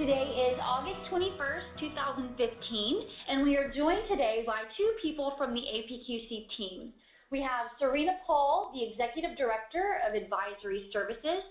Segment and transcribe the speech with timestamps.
[0.00, 5.60] Today is August 21st, 2015, and we are joined today by two people from the
[5.60, 6.94] APQC team.
[7.30, 11.42] We have Serena Paul, the Executive Director of Advisory Services,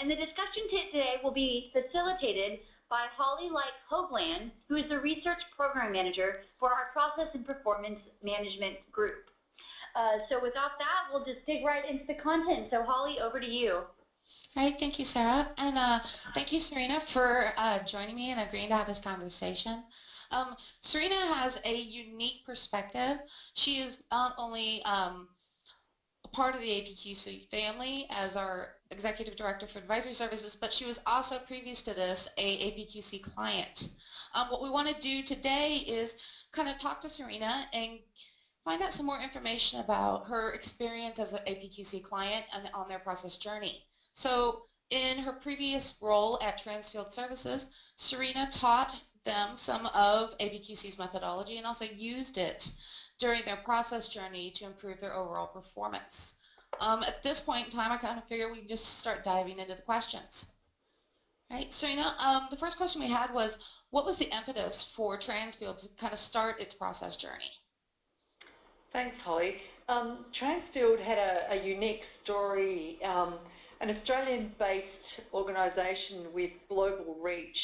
[0.00, 5.42] and the discussion today will be facilitated by Holly Like Hoagland, who is the Research
[5.56, 9.24] Program Manager for our Process and Performance Management Group.
[9.96, 12.68] Uh, so without that, we'll just dig right into the content.
[12.70, 13.80] So Holly, over to you.
[14.56, 15.48] All right, thank you, Sarah.
[15.58, 16.00] And uh,
[16.34, 19.84] thank you, Serena, for uh, joining me and agreeing to have this conversation.
[20.30, 23.18] Um, Serena has a unique perspective.
[23.54, 25.28] She is not only um,
[26.32, 31.00] part of the APQC family as our Executive Director for Advisory Services, but she was
[31.06, 33.88] also, previous to this, a APQC client.
[34.34, 36.16] Um, what we want to do today is
[36.52, 37.98] kind of talk to Serena and
[38.64, 42.98] find out some more information about her experience as an APQC client and on their
[42.98, 43.87] process journey.
[44.18, 51.56] So in her previous role at Transfield Services, Serena taught them some of APQC's methodology
[51.56, 52.68] and also used it
[53.20, 56.34] during their process journey to improve their overall performance.
[56.80, 59.60] Um, at this point in time, I kind of figure we can just start diving
[59.60, 60.50] into the questions.
[61.48, 63.58] Right, Serena, um, the first question we had was,
[63.90, 67.52] what was the impetus for Transfield to kind of start its process journey?
[68.92, 69.62] Thanks, Holly.
[69.88, 72.98] Um, Transfield had a, a unique story.
[73.04, 73.38] Um,
[73.80, 74.84] an Australian-based
[75.32, 77.58] organisation with global reach.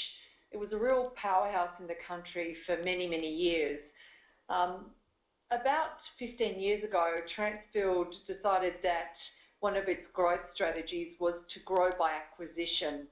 [0.52, 3.80] It was a real powerhouse in the country for many, many years.
[4.48, 4.86] Um,
[5.50, 9.12] about 15 years ago, Transfield decided that
[9.60, 13.06] one of its growth strategies was to grow by acquisition.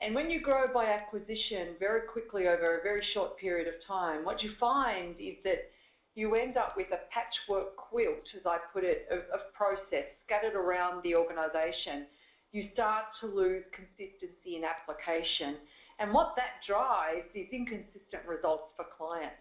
[0.00, 4.24] And when you grow by acquisition very quickly over a very short period of time,
[4.24, 5.70] what you find is that
[6.14, 10.54] you end up with a patchwork quilt, as I put it, of, of process scattered
[10.54, 12.06] around the organisation
[12.52, 15.56] you start to lose consistency in application.
[15.98, 19.36] And what that drives is inconsistent results for clients.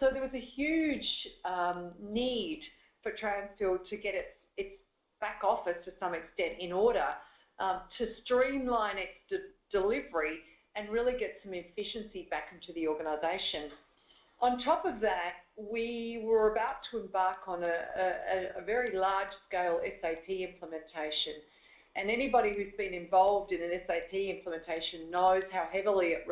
[0.00, 1.06] So there was a huge
[1.44, 2.62] um, need
[3.02, 4.74] for Transfield to get its, its
[5.20, 7.06] back office to some extent in order
[7.60, 9.38] um, to streamline its de
[9.70, 10.40] delivery
[10.74, 13.70] and really get some efficiency back into the organisation.
[14.40, 19.80] On top of that, we were about to embark on a, a, a very large-scale
[20.00, 21.34] SAP implementation
[21.94, 26.26] and anybody who's been involved in an SAP implementation knows how heavily it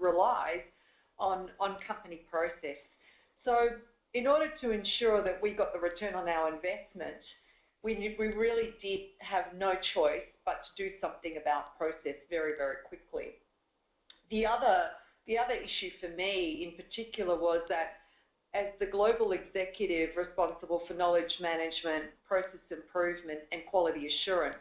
[0.00, 0.62] relies
[1.18, 2.78] on, on company process.
[3.44, 3.70] So
[4.14, 7.20] in order to ensure that we got the return on our investment,
[7.82, 12.76] we, we really did have no choice but to do something about process very, very
[12.88, 13.32] quickly.
[14.30, 14.90] The other,
[15.26, 17.98] the other issue for me in particular was that
[18.54, 24.56] as the global executive responsible for knowledge management, process improvement and quality assurance,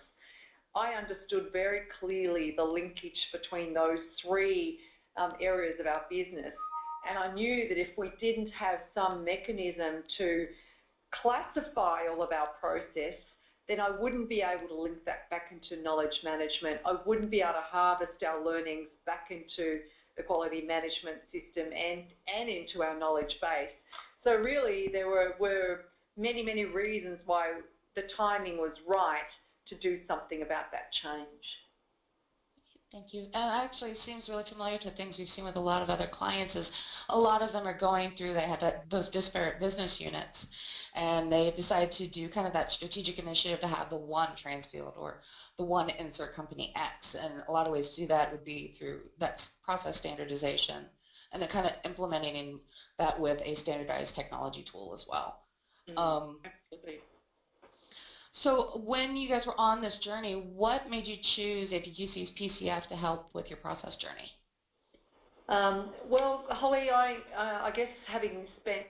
[0.76, 4.80] I understood very clearly the linkage between those three
[5.18, 6.54] um, areas of our business.
[7.08, 10.48] And I knew that if we didn't have some mechanism to
[11.12, 13.16] classify all of our process,
[13.68, 16.80] then I wouldn't be able to link that back into knowledge management.
[16.86, 19.80] I wouldn't be able to harvest our learnings back into
[20.16, 22.04] the quality management system and,
[22.34, 23.70] and into our knowledge base.
[24.24, 25.82] So really there were, were
[26.18, 27.54] many, many reasons why
[27.96, 29.28] the timing was right
[29.72, 31.46] to do something about that change.
[32.92, 33.22] Thank you.
[33.34, 36.08] And actually, it seems really familiar to things we've seen with a lot of other
[36.08, 36.58] clients.
[36.58, 36.72] Is
[37.08, 38.34] a lot of them are going through.
[38.34, 40.46] They have that, those disparate business units,
[40.94, 44.98] and they decide to do kind of that strategic initiative to have the one Transfield
[44.98, 45.18] or
[45.58, 47.16] the one insert company X.
[47.16, 50.86] And a lot of ways to do that would be through that process standardization,
[51.32, 52.60] and then kind of implementing
[52.98, 55.34] that with a standardized technology tool as well.
[55.90, 57.00] Mm, um, absolutely.
[58.32, 62.96] So when you guys were on this journey, what made you choose APQC's PCF to
[62.96, 64.32] help with your process journey?
[65.50, 68.88] Um, well, Holly, I, uh, I guess having spent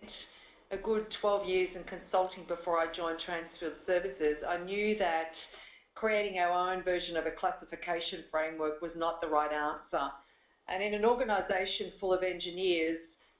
[0.69, 5.31] a good 12 years in consulting before I joined Transfield Services, I knew that
[5.95, 10.11] creating our own version of a classification framework was not the right answer.
[10.67, 12.99] And in an organisation full of engineers,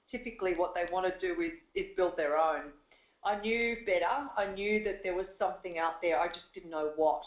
[0.09, 2.71] typically what they want to do is, is build their own.
[3.23, 4.29] I knew better.
[4.35, 6.19] I knew that there was something out there.
[6.19, 7.23] I just didn't know what.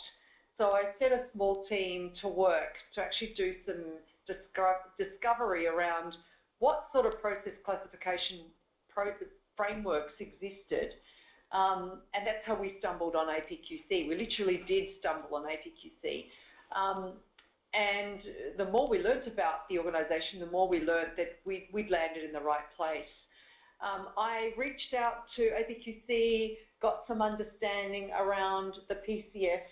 [0.58, 3.84] So I set a small team to work to actually do some
[4.96, 6.16] discovery around
[6.58, 8.40] what sort of process classification
[9.56, 10.94] frameworks existed.
[11.52, 14.08] Um, and that's how we stumbled on APQC.
[14.08, 16.26] We literally did stumble on APQC.
[16.72, 17.12] Um,
[17.72, 18.20] and
[18.56, 22.24] the more we learnt about the organisation, the more we learnt that we, would landed
[22.24, 23.04] in the right place.
[23.80, 29.62] Um, I reached out to APQC, got some understanding around the PCF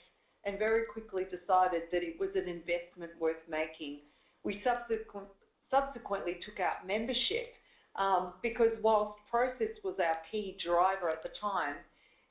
[0.45, 4.01] and very quickly decided that it was an investment worth making.
[4.45, 5.29] We subsequent,
[5.71, 7.55] subsequently took out membership
[7.97, 11.77] um, because whilst process was our key driver at the time,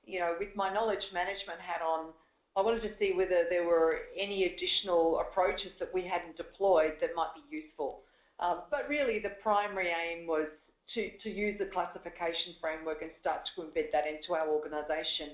[0.06, 2.08] you know, with my knowledge management hat on,
[2.56, 7.12] I wanted to see whether there were any additional approaches that we hadn't deployed that
[7.16, 8.02] might be useful.
[8.40, 10.48] Um, but really the primary aim was
[10.94, 15.30] to, to use the classification framework and start to embed that into our organisation.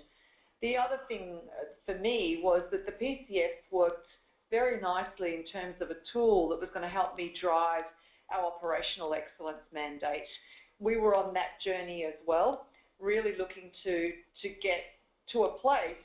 [0.62, 4.08] The other thing uh, for me was that the PCF worked
[4.50, 7.84] very nicely in terms of a tool that was going to help me drive
[8.34, 10.28] our operational excellence mandate.
[10.80, 12.68] We were on that journey as well,
[13.00, 14.12] really looking to,
[14.42, 14.84] to get
[15.32, 15.96] to a place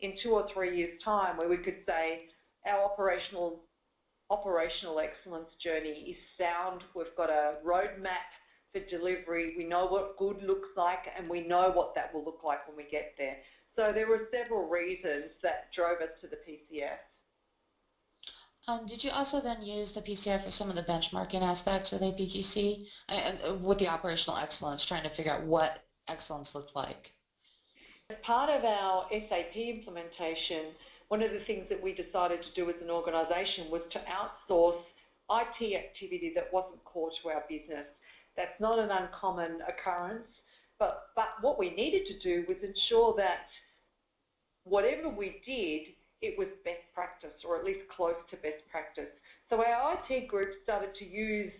[0.00, 2.26] in two or three years' time where we could say
[2.66, 3.60] our operational
[4.28, 6.82] operational excellence journey is sound.
[6.94, 8.26] We've got a roadmap
[8.76, 9.54] for delivery.
[9.56, 12.76] We know what good looks like and we know what that will look like when
[12.76, 13.36] we get there.
[13.74, 16.98] So there were several reasons that drove us to the PCF.
[18.68, 22.02] Um, did you also then use the PCF for some of the benchmarking aspects with
[22.02, 27.12] APQC and uh, with the operational excellence, trying to figure out what excellence looked like?
[28.10, 30.72] As part of our SAP implementation,
[31.08, 34.82] one of the things that we decided to do as an organisation was to outsource
[35.30, 37.86] IT activity that wasn't core to our business.
[38.36, 40.28] That's not an uncommon occurrence,
[40.78, 43.46] but, but what we needed to do was ensure that
[44.64, 49.10] whatever we did it was best practice or at least close to best practice.
[49.50, 51.52] So our IT group started to use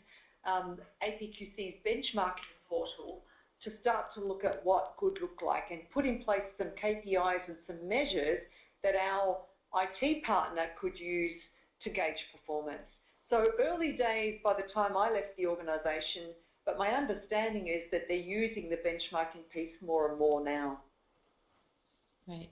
[0.45, 3.23] um, APQC's benchmarking portal
[3.65, 7.47] to start to look at what good looked like and put in place some KPIs
[7.49, 8.41] and some measures
[8.83, 9.39] that our
[9.75, 11.41] IT partner could use
[11.83, 12.83] to gauge performance.
[13.29, 16.31] So early days by the time I left the organisation,
[16.67, 20.81] but my understanding is that they're using the benchmarking piece more and more now.
[22.27, 22.49] Right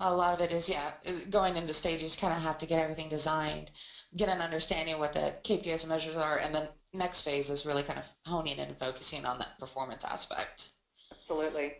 [0.00, 0.92] a lot of it is, yeah,
[1.30, 3.70] going into stages, kind of have to get everything designed,
[4.16, 7.66] get an understanding of what the KPIs and measures are, and then next phase is
[7.66, 10.70] really kind of honing in and focusing on that performance aspect.
[11.12, 11.74] Absolutely.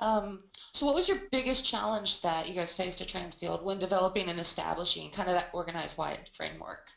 [0.00, 4.28] Um, so what was your biggest challenge that you guys faced at Transfield when developing
[4.28, 6.88] and establishing kind of that organized-wide framework?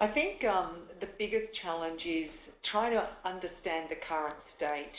[0.00, 2.30] I think um, the biggest challenge is
[2.64, 4.92] trying to understand the current state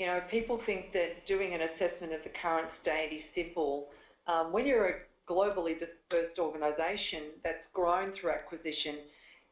[0.00, 3.88] you know, people think that doing an assessment of the current state is simple.
[4.26, 4.94] Um, when you're a
[5.28, 8.96] globally dispersed organisation that's grown through acquisition,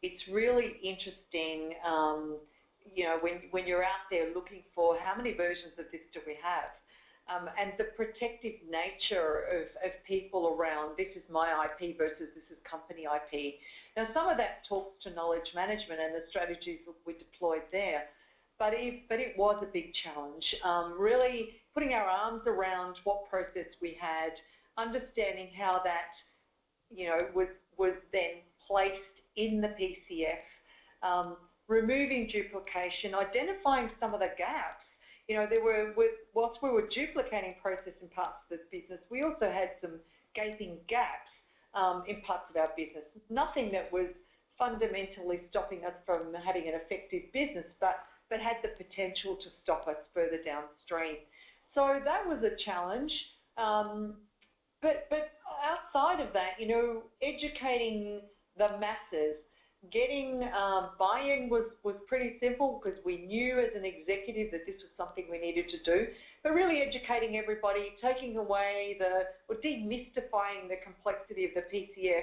[0.02, 2.38] it's really interesting, um,
[2.94, 6.20] you know, when, when you're out there looking for how many versions of this do
[6.26, 6.72] we have?
[7.28, 12.44] Um, and the protective nature of, of people around this is my IP versus this
[12.50, 13.54] is company IP.
[13.96, 18.04] Now some of that talks to knowledge management and the strategies we deployed there
[18.58, 20.54] but it, but it was a big challenge.
[20.64, 24.32] Um, really putting our arms around what process we had,
[24.76, 26.10] understanding how that,
[26.90, 28.32] you know, was, was then
[28.66, 28.96] placed
[29.36, 31.36] in the PCF, um,
[31.69, 34.84] removing duplication, identifying some of the gaps.
[35.28, 35.94] You know, there were,
[36.34, 40.00] whilst we were duplicating process in parts of the business, we also had some
[40.34, 41.30] gaping gaps
[41.75, 43.04] um, in parts of our business.
[43.28, 44.08] Nothing that was
[44.58, 47.98] fundamentally stopping us from having an effective business, but
[48.30, 51.16] but had the potential to stop us further downstream.
[51.74, 53.12] So that was a challenge.
[53.56, 54.14] Um,
[54.82, 55.31] but, but
[55.64, 58.20] outside of that, you know, educating
[58.56, 59.36] the masses,
[59.90, 64.74] getting um, buy-in was, was pretty simple because we knew as an executive that this
[64.82, 66.06] was something we needed to do.
[66.43, 72.22] But really educating everybody, taking away the, or demystifying the complexity of the PCF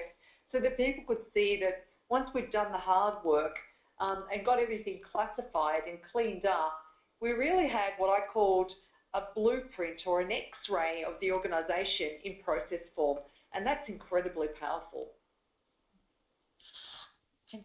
[0.52, 1.76] so that people could see that
[2.08, 3.56] once we'd done the hard work,
[3.98, 6.74] um, and got everything classified and cleaned up,
[7.20, 8.70] we really had what I called
[9.14, 13.18] a blueprint or an x-ray of the organisation in process form,
[13.54, 15.08] and that's incredibly powerful.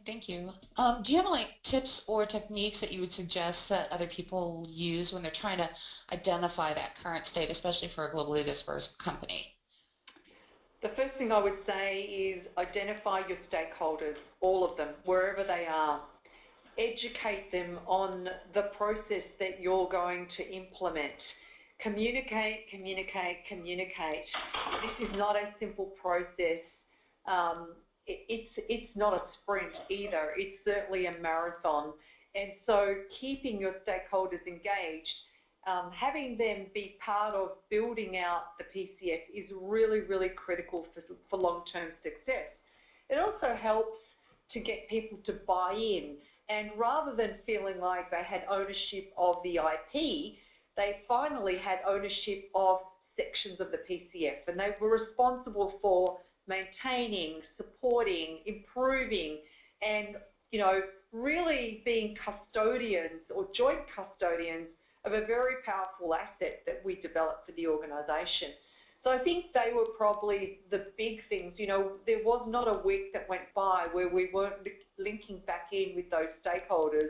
[0.06, 0.52] Thank you.
[0.78, 4.66] Um, do you have like tips or techniques that you would suggest that other people
[4.70, 5.70] use when they're trying to
[6.14, 9.50] identify that current state, especially for a globally dispersed company?
[10.82, 15.66] The first thing I would say is identify your stakeholders, all of them, wherever they
[15.66, 16.02] are
[16.78, 21.14] educate them on the process that you're going to implement.
[21.80, 24.26] Communicate, communicate, communicate.
[24.82, 26.62] This is not a simple process.
[27.26, 27.70] Um,
[28.08, 30.34] it's, it's not a sprint either.
[30.38, 31.94] It's certainly a marathon.
[32.36, 35.16] And so keeping your stakeholders engaged,
[35.68, 41.04] um, having them be part of building out the PCF is really, really critical for,
[41.30, 42.48] for long-term success.
[43.10, 44.00] It also helps
[44.54, 46.16] to get people to buy in
[46.52, 50.36] and rather than feeling like they had ownership of the IP,
[50.76, 52.80] they finally had ownership of
[53.18, 56.18] sections of the PCF and they were responsible for
[56.52, 59.40] maintaining, supporting, improving
[59.82, 60.18] and
[60.52, 60.82] you know,
[61.12, 64.68] really being custodians or joint custodians
[65.06, 68.50] of a very powerful asset that we developed for the organisation.
[69.04, 71.54] So I think they were probably the big things.
[71.58, 74.68] You know, there was not a week that went by where we weren't
[75.00, 77.10] linking back in with those stakeholders,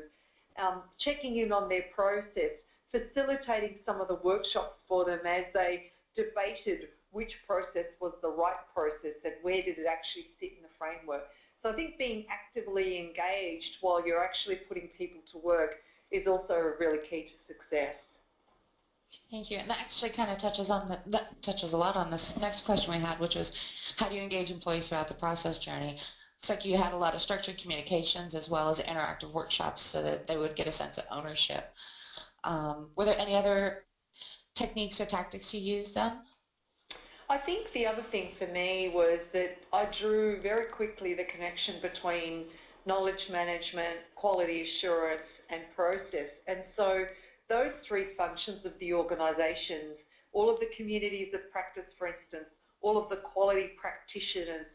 [0.58, 2.52] um, checking in on their process,
[2.92, 8.56] facilitating some of the workshops for them as they debated which process was the right
[8.74, 11.28] process and where did it actually sit in the framework.
[11.62, 15.76] So I think being actively engaged while you're actually putting people to work
[16.10, 17.96] is also really key to success.
[19.30, 19.58] Thank you.
[19.58, 22.66] And that actually kind of touches on the, that touches a lot on this next
[22.66, 23.54] question we had, which was
[23.98, 25.98] how do you engage employees throughout the process journey?
[26.38, 30.02] Looks like you had a lot of structured communications as well as interactive workshops so
[30.02, 31.72] that they would get a sense of ownership.
[32.44, 33.84] Um, were there any other
[34.56, 36.20] techniques or tactics you used then?
[37.30, 41.76] I think the other thing for me was that I drew very quickly the connection
[41.82, 42.46] between
[42.86, 46.30] knowledge management, quality assurance and process.
[46.48, 47.06] And so
[47.48, 49.98] those three functions of the organisations,
[50.34, 52.50] all of the communities of practice, for instance,
[52.82, 54.66] all of the quality practitioners,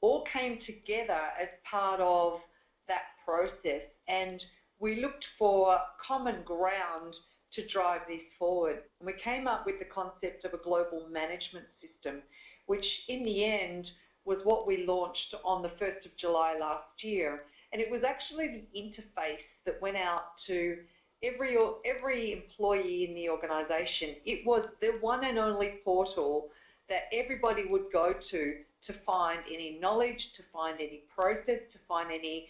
[0.00, 2.40] all came together as part of
[2.86, 3.82] that process.
[4.06, 4.40] And
[4.78, 5.74] we looked for
[6.06, 7.14] common ground
[7.54, 8.82] to drive this forward.
[9.00, 12.22] And we came up with the concept of a global management system,
[12.66, 13.90] which in the end
[14.24, 17.44] was what we launched on the 1st of July last year.
[17.72, 20.78] And it was actually the interface that went out to
[21.22, 24.16] every every employee in the organisation.
[24.24, 26.48] It was the one and only portal
[26.88, 28.54] that everybody would go to
[28.86, 32.48] to find any knowledge, to find any process, to find any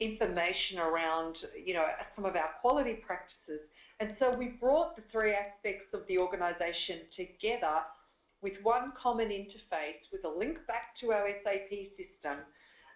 [0.00, 3.60] information around, you know, some of our quality practices.
[4.00, 7.80] And so we brought the three aspects of the organisation together
[8.42, 12.44] with one common interface with a link back to our SAP system.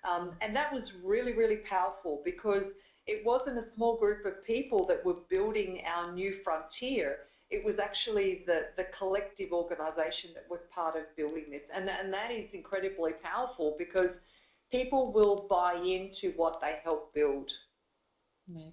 [0.09, 2.65] Um, and that was really, really powerful because
[3.07, 7.19] it wasn't a small group of people that were building our new frontier.
[7.51, 11.63] It was actually the, the collective organisation that was part of building this.
[11.75, 14.11] And, and that is incredibly powerful because
[14.71, 17.51] people will buy into what they help build.
[18.55, 18.73] Right.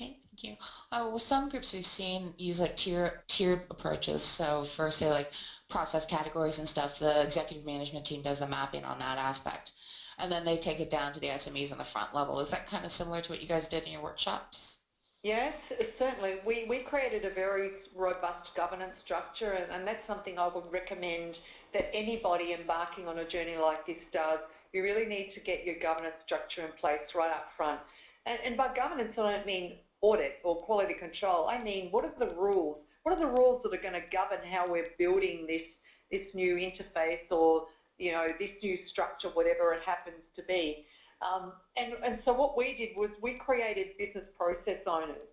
[0.00, 0.54] Okay, thank you.
[0.92, 4.22] Uh, well, some groups we've seen use like tier tiered approaches.
[4.22, 5.26] So for say like
[5.68, 9.72] process categories and stuff, the executive management team does the mapping on that aspect
[10.18, 12.38] and then they take it down to the SMEs on the front level.
[12.38, 14.78] Is that kind of similar to what you guys did in your workshops?
[15.24, 15.54] Yes,
[15.98, 16.36] certainly.
[16.46, 21.34] We, we created a very robust governance structure and, and that's something I would recommend
[21.74, 24.38] that anybody embarking on a journey like this does.
[24.72, 27.80] You really need to get your governance structure in place right up front.
[28.26, 31.48] And, and by governance, I don't mean audit or quality control.
[31.48, 32.78] I mean, what are the rules?
[33.02, 35.62] What are the rules that are going to govern how we're building this,
[36.10, 37.64] this new interface or
[37.98, 40.78] you know, this new structure, whatever it happens to be.
[41.20, 45.26] Um, and, and so what we did was we created business process owners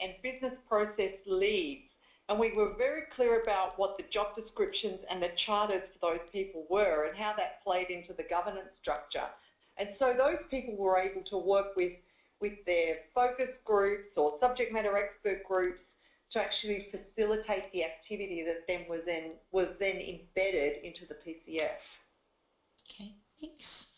[0.00, 1.82] and business process leads
[2.28, 6.26] and we were very clear about what the job descriptions and the charters for those
[6.32, 9.28] people were and how that played into the governance structure.
[9.78, 11.92] And so those people were able to work with,
[12.40, 15.78] with their focus groups or subject matter expert groups
[16.32, 21.70] to actually facilitate the activity that then was then, was then embedded into the PCF.
[22.90, 23.88] Okay, thanks.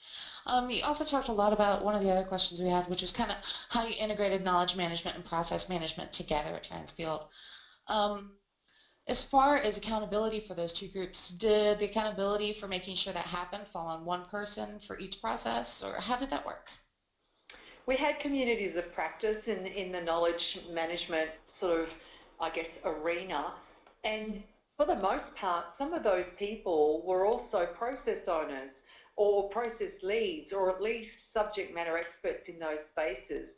[0.47, 3.03] Um, you also talked a lot about one of the other questions we had, which
[3.03, 3.37] was kind of
[3.69, 7.23] how you integrated knowledge management and process management together at Transfield.
[7.87, 8.31] Um,
[9.07, 13.25] as far as accountability for those two groups, did the accountability for making sure that
[13.25, 16.71] happened fall on one person for each process, or how did that work?
[17.89, 21.89] We had communities of practice in, in the knowledge management sort of,
[22.39, 23.55] I guess, arena,
[24.05, 24.43] and
[24.77, 28.73] for the most part, some of those people were also process owners
[29.17, 33.49] or process leads or at least subject matter experts in those spaces.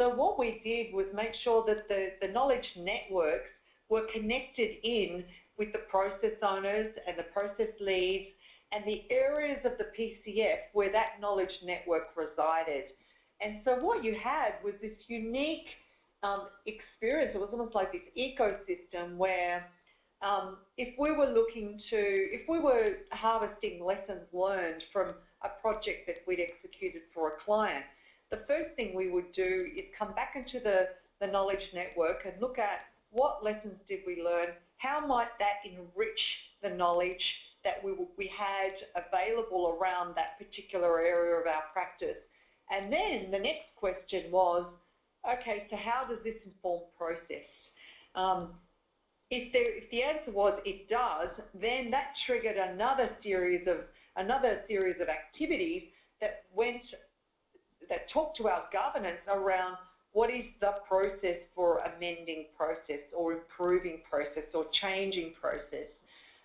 [0.00, 3.50] So what we did was make sure that the, the knowledge networks
[3.90, 5.24] were connected in
[5.58, 8.28] with the process owners and the process leads
[8.72, 12.84] and the areas of the PCF where that knowledge network resided.
[13.40, 15.66] And so what you had was this unique
[16.22, 19.66] um, experience, it was almost like this ecosystem where
[20.22, 26.06] um, if we were looking to, if we were harvesting lessons learned from a project
[26.06, 27.84] that we'd executed for a client,
[28.30, 30.88] the first thing we would do is come back into the,
[31.20, 34.46] the knowledge network and look at what lessons did we learn,
[34.78, 36.20] how might that enrich
[36.62, 37.22] the knowledge
[37.64, 42.16] that we, we had available around that particular area of our practice.
[42.70, 44.66] And then the next question was,
[45.30, 47.46] okay, so how does this inform process?
[48.14, 48.54] Um,
[49.30, 53.78] if, there, if the answer was it does, then that triggered another series of
[54.16, 55.82] another series of activities
[56.20, 56.82] that went
[58.12, 59.76] talk to our governance around
[60.12, 65.88] what is the process for amending process or improving process or changing process.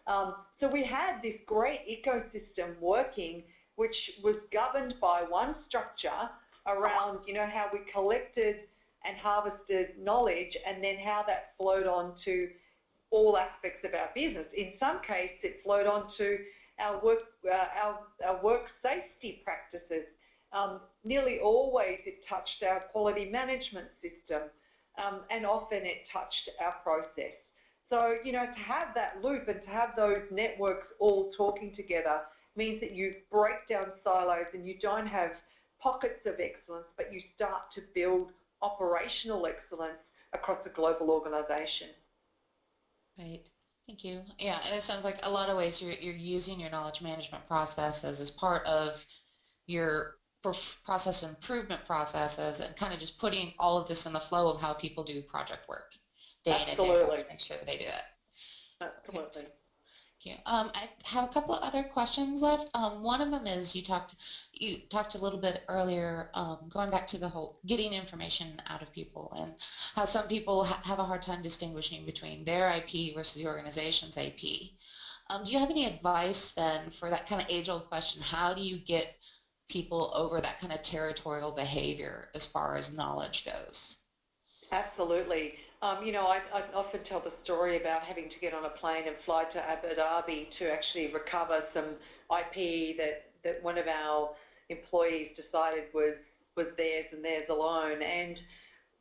[0.08, 3.44] Um, so we had this great ecosystem working
[3.80, 6.22] which was governed by one structure
[6.68, 8.58] around you know how we collected
[9.06, 12.50] and harvested knowledge and then how that flowed on to
[13.12, 14.46] all aspects of our business.
[14.56, 16.38] In some cases it flowed on to
[16.80, 20.06] our work, uh, our, our work safety practices
[20.52, 24.50] um, nearly always it touched our quality management system
[25.02, 27.34] um, and often it touched our process.
[27.90, 32.20] So, you know, to have that loop and to have those networks all talking together
[32.56, 35.32] means that you break down silos and you don't have
[35.82, 38.30] pockets of excellence, but you start to build
[38.62, 40.00] operational excellence
[40.34, 41.88] across a global organization.
[43.18, 43.42] Right.
[43.88, 44.24] Thank you.
[44.40, 47.46] Yeah, and it sounds like a lot of ways you're, you're using your knowledge management
[47.46, 49.06] processes as part of
[49.68, 50.08] your
[50.84, 54.58] process improvement processes and kind of just putting all of this in the flow of
[54.58, 55.86] how people do project work
[56.44, 56.62] day Absolutely.
[56.62, 58.04] in and day out to make sure they do it.
[58.82, 59.42] Absolutely.
[59.42, 59.50] Okay.
[60.26, 60.36] You.
[60.46, 62.70] Um, I have a couple of other questions left.
[62.74, 64.16] Um, one of them is you talked
[64.54, 68.82] you talked a little bit earlier um, going back to the whole getting information out
[68.82, 69.54] of people and
[69.96, 74.18] how some people ha have a hard time distinguishing between their IP versus the organization's
[74.18, 74.70] IP.
[75.30, 78.22] Um, do you have any advice then for that kind of age-old question?
[78.22, 79.08] How do you get
[79.70, 83.96] people over that kind of territorial behavior as far as knowledge goes.
[84.72, 85.54] Absolutely.
[85.82, 88.70] Um, you know, I, I, often tell the story about having to get on a
[88.70, 91.96] plane and fly to Abu Dhabi to actually recover some
[92.30, 94.32] IP that, that one of our
[94.68, 96.16] employees decided was,
[96.56, 98.02] was theirs and theirs alone.
[98.02, 98.38] And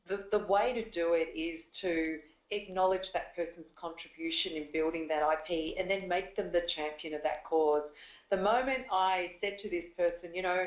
[0.08, 2.20] the, the way to do it is to
[2.52, 7.22] acknowledge that person's contribution in building that IP and then make them the champion of
[7.24, 7.82] that cause
[8.30, 10.66] the moment I said to this person, you know,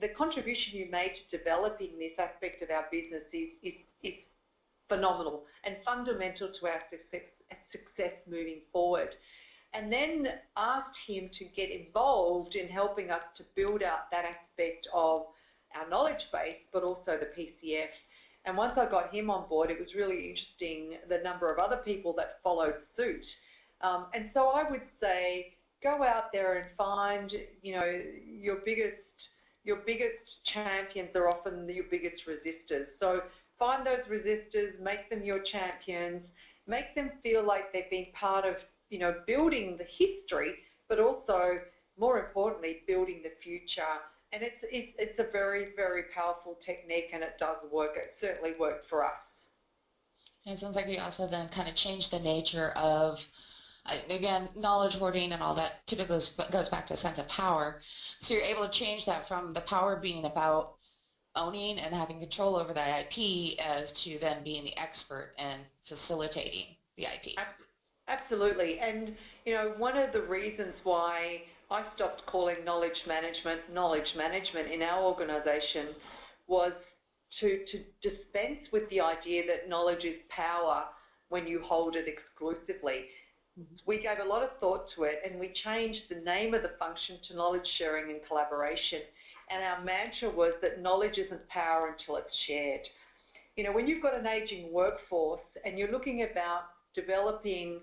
[0.00, 4.14] the contribution you made to developing this aspect of our business is, is, is
[4.88, 7.28] phenomenal and fundamental to our success,
[7.72, 9.10] success moving forward.
[9.74, 14.88] And then asked him to get involved in helping us to build out that aspect
[14.94, 15.26] of
[15.74, 17.88] our knowledge base, but also the PCF.
[18.46, 21.78] And once I got him on board, it was really interesting the number of other
[21.78, 23.24] people that followed suit.
[23.82, 28.96] Um, and so I would say go out there and find, you know, your biggest
[29.64, 30.22] your biggest
[30.54, 32.86] champions are often your biggest resistors.
[33.00, 33.22] So
[33.58, 36.22] find those resistors, make them your champions,
[36.66, 38.56] make them feel like they've been part of,
[38.90, 40.56] you know, building the history,
[40.88, 41.60] but also,
[41.98, 43.82] more importantly, building the future.
[44.32, 47.96] And it's, it's, it's a very, very powerful technique and it does work.
[47.96, 49.12] It certainly worked for us.
[50.44, 53.26] it sounds like you also then kind of changed the nature of
[54.10, 56.18] again, knowledge hoarding and all that typically
[56.50, 57.76] goes back to a sense of power.
[58.20, 60.70] So you're able to change that from the power being about
[61.36, 66.74] owning and having control over that IP as to then being the expert and facilitating
[66.96, 67.38] the IP.
[68.08, 68.78] Absolutely.
[68.78, 74.70] And, you know, one of the reasons why I stopped calling knowledge management knowledge management
[74.70, 75.88] in our organisation
[76.46, 76.72] was
[77.40, 80.84] to, to dispense with the idea that knowledge is power
[81.28, 83.06] when you hold it exclusively.
[83.58, 83.74] Mm-hmm.
[83.86, 86.72] We gave a lot of thought to it and we changed the name of the
[86.78, 89.00] function to knowledge sharing and collaboration.
[89.50, 92.80] And our mantra was that knowledge isn't power until it's shared.
[93.56, 97.80] You know, when you've got an aging workforce and you're looking about developing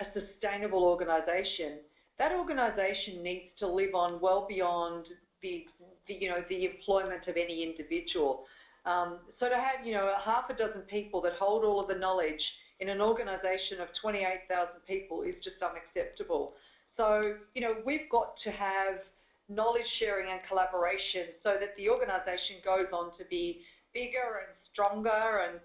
[0.00, 1.78] a sustainable organisation,
[2.18, 5.06] that organisation needs to live on well beyond
[5.42, 5.64] the,
[6.08, 8.42] the, you know, the employment of any individual.
[8.86, 11.94] Um, so to have, you know, half a dozen people that hold all of the
[11.94, 12.42] knowledge
[12.80, 16.52] in an organisation of 28,000 people is just unacceptable.
[16.96, 19.00] So, you know, we've got to have
[19.48, 23.60] knowledge sharing and collaboration so that the organisation goes on to be
[23.92, 25.60] bigger and stronger and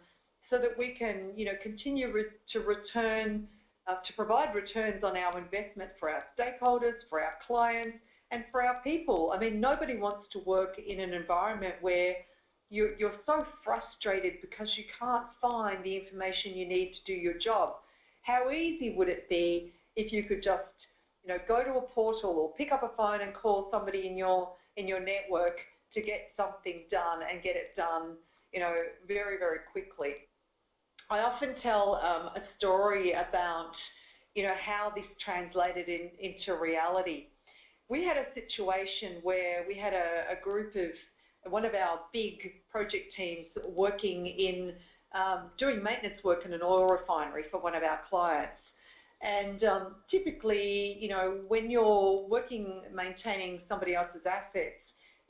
[0.50, 3.48] so that we can, you know, continue re to return,
[3.88, 7.98] uh, to provide returns on our investment for our stakeholders, for our clients
[8.32, 9.32] and for our people.
[9.34, 12.16] I mean, nobody wants to work in an environment where
[12.70, 17.38] you're, you're so frustrated because you can't find the information you need to do your
[17.38, 17.76] job.
[18.22, 20.64] How easy would it be if you could just
[21.30, 24.18] you know, go to a portal or pick up a phone and call somebody in
[24.18, 25.60] your in your network
[25.94, 28.16] to get something done and get it done,
[28.52, 28.74] you know,
[29.08, 30.16] very very quickly.
[31.12, 33.74] I often tell um, a story about,
[34.34, 37.26] you know, how this translated in, into reality.
[37.90, 42.54] We had a situation where we had a, a group of one of our big
[42.72, 44.74] project teams working in
[45.14, 48.54] um, doing maintenance work in an oil refinery for one of our clients.
[49.22, 54.76] And um, typically, you know, when you're working, maintaining somebody else's assets,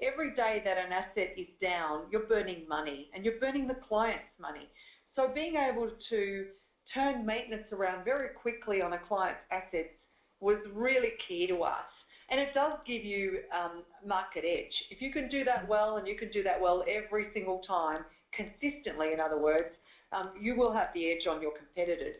[0.02, 4.30] every day that an asset is down, you're burning money and you're burning the client's
[4.40, 4.70] money.
[5.16, 6.46] So being able to
[6.94, 9.90] turn maintenance around very quickly on a client's assets
[10.40, 11.86] was really key to us.
[12.30, 14.86] And it does give you um, market edge.
[14.92, 18.06] If you can do that well and you can do that well every single time,
[18.32, 19.70] consistently in other words,
[20.12, 22.16] um, you will have the edge on your competitors.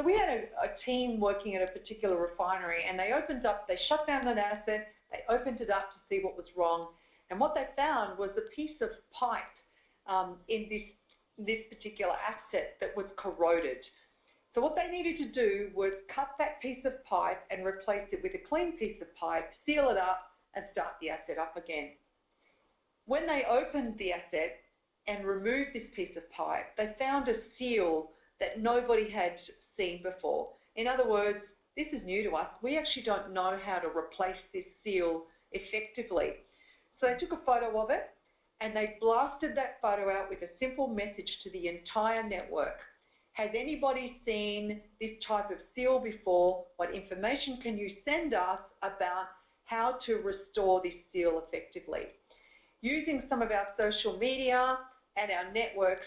[0.00, 3.68] So we had a, a, team working at a particular refinery and they opened up,
[3.68, 6.88] they shut down an asset, they opened it up to see what was wrong
[7.28, 9.42] and what they found was a piece of pipe
[10.06, 10.84] um, in this,
[11.36, 13.76] this particular asset that was corroded.
[14.54, 18.22] So what they needed to do was cut that piece of pipe and replace it
[18.22, 21.90] with a clean piece of pipe, seal it up and start the asset up again.
[23.04, 24.60] When they opened the asset
[25.06, 29.34] and removed this piece of pipe, they found a seal that nobody had
[29.76, 30.48] seen before.
[30.76, 31.38] In other words,
[31.76, 32.48] this is new to us.
[32.62, 36.34] We actually don't know how to replace this seal effectively.
[37.00, 38.10] So they took a photo of it
[38.60, 42.76] and they blasted that photo out with a simple message to the entire network.
[43.32, 46.64] Has anybody seen this type of seal before?
[46.76, 49.26] What information can you send us about
[49.64, 52.08] how to restore this seal effectively?
[52.82, 54.78] Using some of our social media
[55.16, 56.06] and our networks,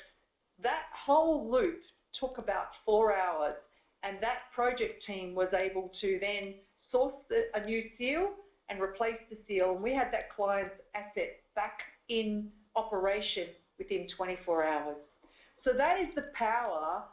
[0.61, 1.81] that whole loop
[2.19, 3.55] took about four hours
[4.03, 6.55] and that project team was able to then
[6.91, 7.13] source
[7.53, 8.31] a new seal
[8.69, 13.47] and replace the seal and we had that client's asset back in operation
[13.77, 14.97] within 24 hours.
[15.63, 17.03] So that is the power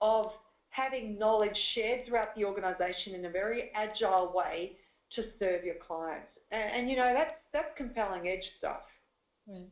[0.00, 0.32] of
[0.70, 4.72] having knowledge shared throughout the organisation in a very agile way
[5.14, 6.28] to serve your clients.
[6.50, 8.82] And, and, you know, that's, that's compelling edge stuff.
[9.46, 9.68] Right.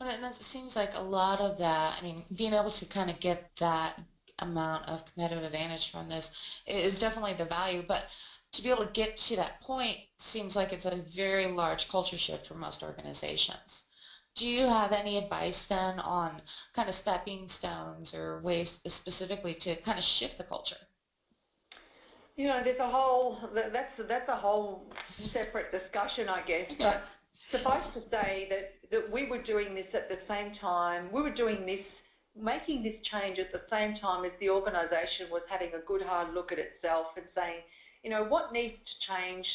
[0.00, 3.10] Well, and it seems like a lot of that, I mean, being able to kind
[3.10, 3.98] of get that
[4.40, 6.30] amount of competitive advantage from this
[6.66, 8.04] is definitely the value, but
[8.52, 12.18] to be able to get to that point seems like it's a very large culture
[12.18, 13.84] shift for most organizations.
[14.34, 16.40] Do you have any advice then on
[16.72, 20.86] kind of stepping stones or ways specifically to kind of shift the culture?
[22.36, 24.82] You know, there's a whole that's that's a whole
[25.18, 26.66] separate discussion, I guess.
[26.80, 27.02] But
[27.50, 31.10] suffice to say that that we were doing this at the same time.
[31.12, 31.80] We were doing this,
[32.36, 36.34] making this change at the same time as the organisation was having a good hard
[36.34, 37.60] look at itself and saying,
[38.02, 39.46] you know, what needs to change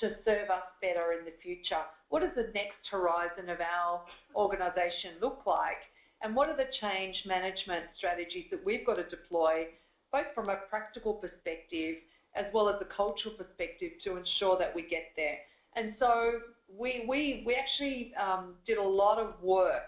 [0.00, 1.80] to serve us better in the future?
[2.08, 4.02] What does the next horizon of our
[4.34, 5.80] organisation look like?
[6.22, 9.68] And what are the change management strategies that we've got to deploy,
[10.12, 11.96] both from a practical perspective
[12.34, 15.38] as well as a cultural perspective to ensure that we get there?
[15.74, 16.40] And so
[16.76, 19.86] we, we, we actually um, did a lot of work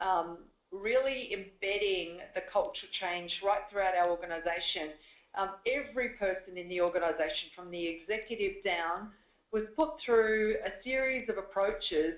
[0.00, 0.38] um,
[0.82, 4.90] really embedding the cultural change right throughout our organisation.
[5.36, 9.10] Um, every person in the organisation, from the executive down,
[9.52, 12.14] was put through a series of approaches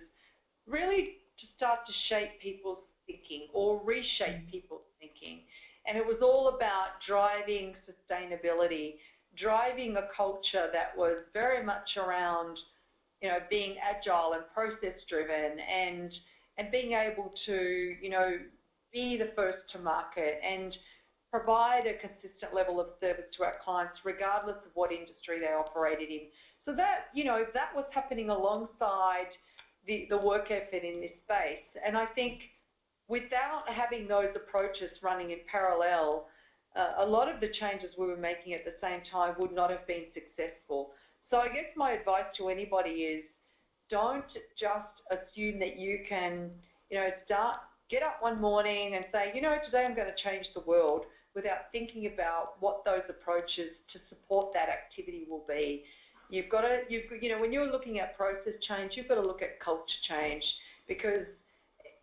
[0.67, 1.05] really
[1.39, 5.41] to start to shape people's thinking or reshape people's thinking.
[5.87, 8.95] And it was all about driving sustainability,
[9.37, 12.59] driving a culture that was very much around,
[13.23, 16.11] you know, being agile and process driven and
[16.59, 18.39] and being able to, you know,
[18.93, 20.77] be the first to market and
[21.31, 26.09] provide a consistent level of service to our clients regardless of what industry they operated
[26.09, 26.21] in.
[26.65, 29.29] So that, you know, that was happening alongside
[29.87, 31.67] the, the work effort in this space.
[31.85, 32.41] And I think
[33.09, 36.27] without having those approaches running in parallel,
[36.75, 39.71] uh, a lot of the changes we were making at the same time would not
[39.71, 40.91] have been successful.
[41.31, 43.25] So I guess my advice to anybody is
[43.91, 44.25] don't
[44.59, 46.51] just assume that you can,
[46.91, 47.57] you know, start,
[47.89, 51.05] get up one morning and say, you know, today I'm going to change the world
[51.35, 55.83] without thinking about what those approaches to support that activity will be.
[56.31, 59.29] You've got to, you've, you know, when you're looking at process change, you've got to
[59.29, 60.45] look at culture change
[60.89, 61.27] because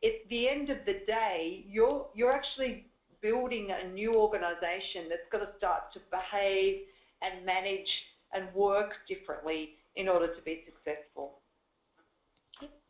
[0.03, 2.85] at the end of the day, you're, you're actually
[3.21, 6.81] building a new organisation that's got to start to behave
[7.21, 7.89] and manage
[8.33, 11.33] and work differently in order to be successful.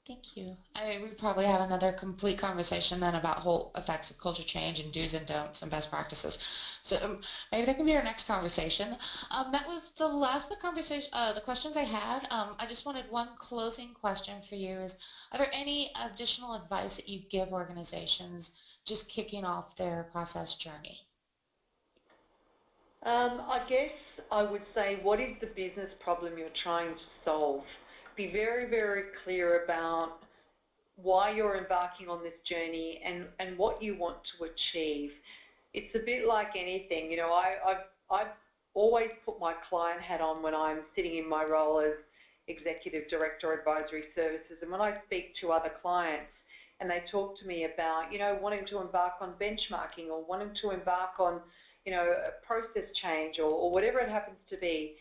[0.06, 0.58] Thank you.
[0.76, 4.92] I we probably have another complete conversation then about whole effects of culture change and
[4.92, 6.38] do's and don'ts and best practices.
[6.82, 7.20] So um,
[7.52, 8.96] maybe that can be our next conversation.
[9.32, 12.26] Um, that was the last the conversation, uh, the questions I had.
[12.32, 14.96] Um, I just wanted one closing question for you: Is
[15.32, 18.52] are there any additional advice that you give organizations
[18.86, 21.02] just kicking off their process journey?
[23.04, 23.92] Um, I guess
[24.32, 27.64] I would say, what is the business problem you're trying to solve?
[28.16, 30.20] Be very, very clear about
[31.02, 35.12] why you're embarking on this journey and, and what you want to achieve.
[35.74, 38.34] It's a bit like anything, you know, I, I've, I've
[38.76, 41.94] always put my client hat on when I'm sitting in my role as
[42.48, 44.58] Executive Director Advisory Services.
[44.62, 46.30] And when I speak to other clients
[46.80, 50.52] and they talk to me about, you know, wanting to embark on benchmarking or wanting
[50.62, 51.40] to embark on,
[51.86, 54.94] you know, a process change or, or whatever it happens to be,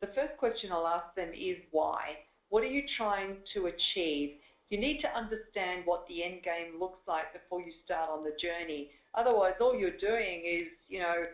[0.00, 2.16] the first question I'll ask them is why?
[2.54, 4.34] What are you trying to achieve?
[4.70, 8.30] You need to understand what the end game looks like before you start on the
[8.40, 8.90] journey.
[9.14, 11.24] Otherwise, all you're doing is, you know,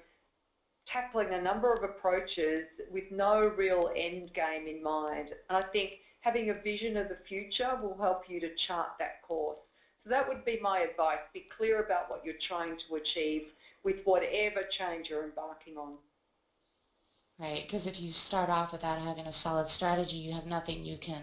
[0.90, 5.28] tackling a number of approaches with no real end game in mind.
[5.50, 9.20] And I think having a vision of the future will help you to chart that
[9.20, 9.58] course.
[10.02, 11.18] So that would be my advice.
[11.34, 13.42] Be clear about what you're trying to achieve
[13.84, 15.98] with whatever change you're embarking on.
[17.40, 20.98] Right, because if you start off without having a solid strategy, you have nothing you
[20.98, 21.22] can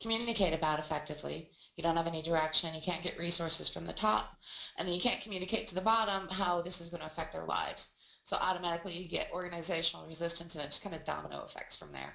[0.00, 1.50] communicate about effectively.
[1.76, 2.72] You don't have any direction.
[2.72, 4.36] You can't get resources from the top.
[4.78, 7.46] And then you can't communicate to the bottom how this is going to affect their
[7.46, 7.90] lives.
[8.22, 12.14] So automatically you get organizational resistance and it just kind of domino effects from there.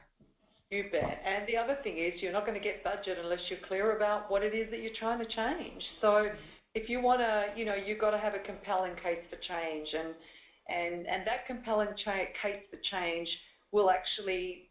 [0.69, 1.21] You bet.
[1.25, 4.31] And the other thing is you're not going to get budget unless you're clear about
[4.31, 5.83] what it is that you're trying to change.
[5.99, 6.35] So mm-hmm.
[6.73, 9.89] if you want to, you know, you've got to have a compelling case for change.
[9.93, 10.13] And,
[10.71, 13.29] and, and that compelling case for change
[13.71, 14.63] will actually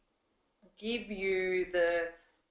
[0.78, 2.04] give you the,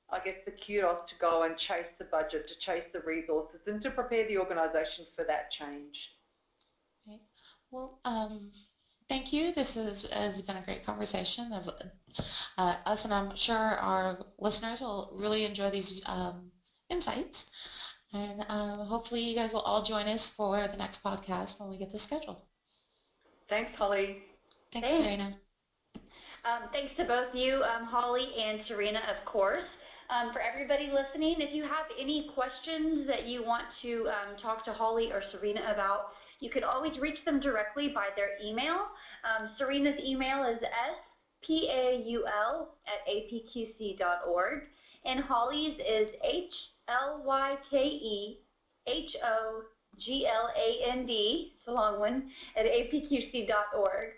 [0.10, 3.82] I guess, the kudos to go and chase the budget, to chase the resources, and
[3.84, 5.96] to prepare the organisation for that change.
[7.08, 7.22] Right.
[7.72, 8.52] Well, um,
[9.08, 9.52] thank you.
[9.52, 11.70] This has, has been a great conversation of
[12.58, 16.52] uh, us, and I'm sure our listeners will really enjoy these um,
[16.90, 17.46] insights.
[18.14, 21.78] And uh, hopefully you guys will all join us for the next podcast when we
[21.78, 22.42] get this scheduled.
[23.50, 24.18] Thanks, Holly.
[24.72, 25.04] Thanks, Thanks.
[25.04, 25.36] Serena.
[26.46, 29.64] Um, thanks to both you, um, Holly and Serena, of course.
[30.10, 34.66] Um, for everybody listening, if you have any questions that you want to um, talk
[34.66, 38.88] to Holly or Serena about, you can always reach them directly by their email.
[39.24, 40.60] Um, Serena's email is
[41.48, 44.62] spaul at apqc.org,
[45.06, 46.10] and Holly's is
[50.00, 54.10] h-l-y-k-e-h-o-g-l-a-n-d, it's a long one, at apqc.org.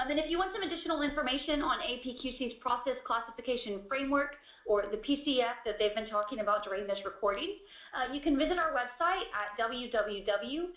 [0.00, 4.34] Um, and if you want some additional information on APQC's process classification framework
[4.66, 7.58] or the PCF that they've been talking about during this recording,
[7.94, 10.74] uh, you can visit our website at www.apqc.org.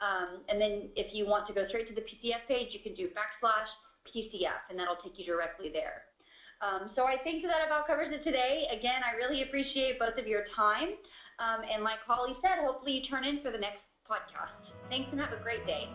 [0.00, 2.94] Um, and then if you want to go straight to the PCF page, you can
[2.94, 3.66] do backslash
[4.06, 6.04] PCF, and that'll take you directly there.
[6.60, 8.66] Um, so I think that about covers it today.
[8.72, 10.90] Again, I really appreciate both of your time.
[11.38, 14.72] Um, and like Holly said, hopefully you turn in for the next podcast.
[14.88, 15.88] Thanks and have a great day.